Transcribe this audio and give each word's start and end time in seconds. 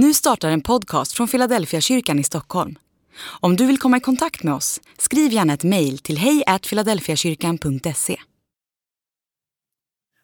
Nu 0.00 0.14
startar 0.14 0.50
en 0.50 0.60
podcast 0.60 1.12
från 1.12 1.28
Philadelphia 1.28 1.80
kyrkan 1.80 2.18
i 2.18 2.24
Stockholm. 2.24 2.78
Om 3.40 3.56
du 3.56 3.66
vill 3.66 3.78
komma 3.78 3.96
i 3.96 4.00
kontakt 4.00 4.42
med 4.42 4.54
oss, 4.54 4.80
skriv 4.98 5.32
gärna 5.32 5.52
ett 5.52 5.64
mejl 5.64 5.98
till 5.98 6.18
hejfiladelfiakyrkan.se. 6.18 8.16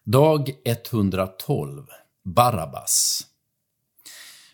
Dag 0.05 0.49
112 0.65 1.85
Barabbas 2.35 3.21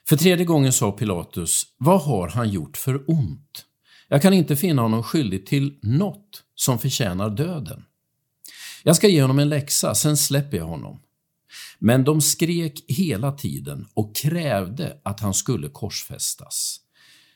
För 0.08 0.18
tredje 0.18 0.46
gången 0.46 0.74
sa 0.74 0.92
Pilatus, 0.92 1.64
vad 1.78 2.02
har 2.02 2.28
han 2.28 2.50
gjort 2.50 2.78
för 2.78 3.04
ont? 3.08 3.66
Jag 4.08 4.22
kan 4.22 4.34
inte 4.34 4.56
finna 4.56 4.82
honom 4.82 5.04
skyldig 5.04 5.46
till 5.46 5.80
något 5.82 6.44
som 6.56 6.80
förtjänar 6.80 7.30
döden. 7.30 7.84
Jag 8.84 8.96
ska 8.96 9.08
ge 9.08 9.22
honom 9.22 9.40
en 9.40 9.50
läxa, 9.50 9.96
sen 9.96 10.18
släpper 10.18 10.58
jag 10.58 10.66
honom. 10.66 11.00
Men 11.80 12.04
de 12.04 12.22
skrek 12.22 12.86
hela 12.88 13.32
tiden 13.32 13.88
och 13.94 14.16
krävde 14.16 14.98
att 15.04 15.20
han 15.20 15.34
skulle 15.34 15.70
korsfästas. 15.70 16.80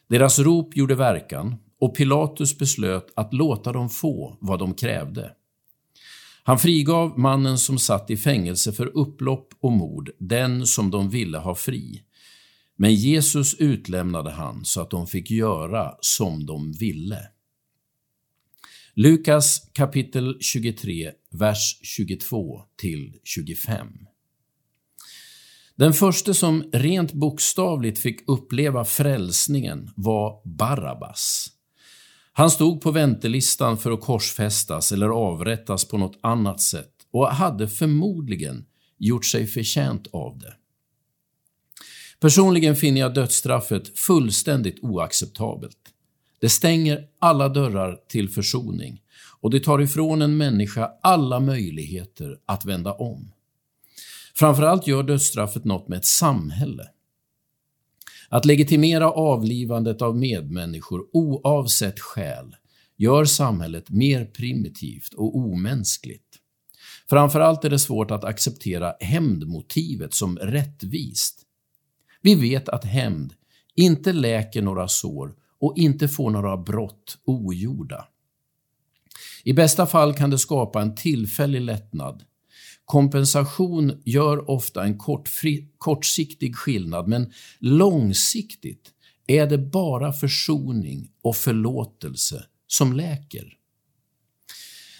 Deras 0.09 0.39
rop 0.39 0.77
gjorde 0.77 0.95
verkan 0.95 1.55
och 1.79 1.95
Pilatus 1.95 2.57
beslöt 2.57 3.13
att 3.15 3.33
låta 3.33 3.71
dem 3.71 3.89
få 3.89 4.37
vad 4.41 4.59
de 4.59 4.73
krävde. 4.73 5.31
Han 6.43 6.59
frigav 6.59 7.19
mannen 7.19 7.57
som 7.57 7.79
satt 7.79 8.09
i 8.09 8.17
fängelse 8.17 8.73
för 8.73 8.97
upplopp 8.97 9.53
och 9.59 9.71
mord, 9.71 10.11
den 10.19 10.67
som 10.67 10.91
de 10.91 11.09
ville 11.09 11.37
ha 11.37 11.55
fri. 11.55 12.01
Men 12.77 12.95
Jesus 12.95 13.53
utlämnade 13.53 14.31
han 14.31 14.65
så 14.65 14.81
att 14.81 14.89
de 14.89 15.07
fick 15.07 15.31
göra 15.31 15.91
som 16.01 16.45
de 16.45 16.71
ville. 16.71 17.19
Lukas 18.93 19.69
kapitel 19.73 20.37
23, 20.39 21.11
vers 21.37 21.79
22 21.81 22.61
till 22.75 23.19
25. 23.23 23.87
Den 25.75 25.93
första 25.93 26.33
som 26.33 26.69
rent 26.73 27.13
bokstavligt 27.13 27.99
fick 27.99 28.29
uppleva 28.29 28.85
frälsningen 28.85 29.89
var 29.95 30.41
Barabbas. 30.45 31.47
Han 32.33 32.51
stod 32.51 32.81
på 32.81 32.91
väntelistan 32.91 33.77
för 33.77 33.91
att 33.91 34.01
korsfästas 34.01 34.91
eller 34.91 35.09
avrättas 35.09 35.85
på 35.85 35.97
något 35.97 36.19
annat 36.21 36.61
sätt 36.61 36.91
och 37.11 37.27
hade 37.27 37.67
förmodligen 37.67 38.65
gjort 38.97 39.25
sig 39.25 39.47
förtjänt 39.47 40.07
av 40.07 40.39
det. 40.39 40.53
Personligen 42.19 42.75
finner 42.75 43.01
jag 43.01 43.13
dödsstraffet 43.13 43.99
fullständigt 43.99 44.79
oacceptabelt. 44.81 45.77
Det 46.45 46.49
stänger 46.49 47.07
alla 47.19 47.49
dörrar 47.49 47.99
till 48.07 48.29
försoning 48.29 49.01
och 49.41 49.49
det 49.49 49.59
tar 49.59 49.81
ifrån 49.81 50.21
en 50.21 50.37
människa 50.37 50.91
alla 51.03 51.39
möjligheter 51.39 52.39
att 52.45 52.65
vända 52.65 52.93
om. 52.93 53.31
Framförallt 54.35 54.87
gör 54.87 55.03
dödsstraffet 55.03 55.65
något 55.65 55.87
med 55.87 55.97
ett 55.97 56.05
samhälle. 56.05 56.83
Att 58.29 58.45
legitimera 58.45 59.11
avlivandet 59.11 60.01
av 60.01 60.17
medmänniskor 60.17 61.05
oavsett 61.13 61.99
skäl 61.99 62.55
gör 62.97 63.25
samhället 63.25 63.89
mer 63.89 64.25
primitivt 64.25 65.13
och 65.13 65.35
omänskligt. 65.37 66.39
Framförallt 67.09 67.65
är 67.65 67.69
det 67.69 67.79
svårt 67.79 68.11
att 68.11 68.23
acceptera 68.23 68.93
hämndmotivet 68.99 70.13
som 70.13 70.37
rättvist. 70.37 71.41
Vi 72.21 72.35
vet 72.35 72.69
att 72.69 72.85
hämnd 72.85 73.33
inte 73.75 74.13
läker 74.13 74.61
några 74.61 74.87
sår 74.87 75.35
och 75.65 75.77
inte 75.77 76.07
få 76.07 76.29
några 76.29 76.57
brott 76.57 77.17
ogjorda. 77.25 78.07
I 79.43 79.53
bästa 79.53 79.85
fall 79.85 80.13
kan 80.13 80.29
det 80.29 80.39
skapa 80.39 80.81
en 80.81 80.95
tillfällig 80.95 81.61
lättnad 81.61 82.23
Kompensation 82.85 84.01
gör 84.05 84.49
ofta 84.49 84.83
en 84.83 84.97
kortfri, 84.97 85.69
kortsiktig 85.77 86.55
skillnad, 86.55 87.07
men 87.07 87.31
långsiktigt 87.59 88.91
är 89.27 89.47
det 89.47 89.57
bara 89.57 90.13
försoning 90.13 91.11
och 91.21 91.35
förlåtelse 91.35 92.45
som 92.67 92.93
läker. 92.93 93.53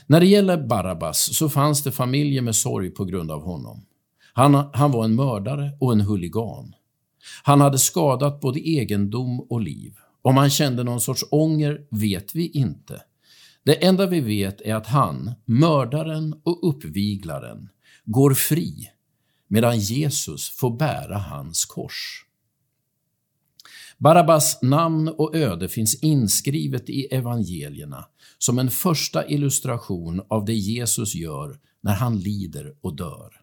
När 0.07 0.19
det 0.19 0.25
gäller 0.25 0.67
Barabbas 0.67 1.35
så 1.37 1.49
fanns 1.49 1.83
det 1.83 1.91
familjer 1.91 2.41
med 2.41 2.55
sorg 2.55 2.89
på 2.89 3.05
grund 3.05 3.31
av 3.31 3.41
honom. 3.41 3.85
Han, 4.33 4.69
han 4.73 4.91
var 4.91 5.05
en 5.05 5.15
mördare 5.15 5.77
och 5.79 5.91
en 5.91 6.01
huligan. 6.01 6.75
Han 7.43 7.61
hade 7.61 7.77
skadat 7.77 8.41
både 8.41 8.59
egendom 8.59 9.39
och 9.39 9.61
liv. 9.61 9.95
Om 10.25 10.37
han 10.37 10.49
kände 10.49 10.83
någon 10.83 11.01
sorts 11.01 11.23
ånger 11.31 11.81
vet 11.91 12.35
vi 12.35 12.47
inte. 12.47 13.01
Det 13.63 13.85
enda 13.85 14.05
vi 14.05 14.19
vet 14.19 14.61
är 14.61 14.75
att 14.75 14.87
han, 14.87 15.31
mördaren 15.45 16.35
och 16.43 16.69
uppviglaren, 16.69 17.69
går 18.05 18.33
fri 18.33 18.89
medan 19.47 19.79
Jesus 19.79 20.49
får 20.49 20.77
bära 20.77 21.17
hans 21.17 21.65
kors. 21.65 22.25
Barabbas 23.97 24.61
namn 24.61 25.07
och 25.07 25.35
öde 25.35 25.69
finns 25.69 25.95
inskrivet 25.95 26.89
i 26.89 27.05
evangelierna 27.05 28.05
som 28.37 28.59
en 28.59 28.71
första 28.71 29.27
illustration 29.27 30.21
av 30.29 30.45
det 30.45 30.53
Jesus 30.53 31.15
gör 31.15 31.59
när 31.81 31.93
han 31.93 32.19
lider 32.19 32.75
och 32.81 32.95
dör. 32.95 33.41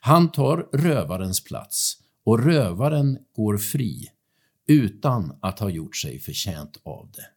Han 0.00 0.32
tar 0.32 0.68
rövarens 0.72 1.44
plats 1.44 1.96
och 2.24 2.44
rövaren 2.44 3.18
går 3.36 3.58
fri 3.58 4.08
utan 4.66 5.38
att 5.42 5.58
ha 5.58 5.70
gjort 5.70 5.96
sig 5.96 6.18
förtjänt 6.18 6.80
av 6.84 7.10
det. 7.12 7.35